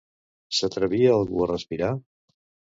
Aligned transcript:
S'atrevia 0.59 1.13
algú 1.19 1.45
a 1.45 1.51
respirar? 1.53 1.95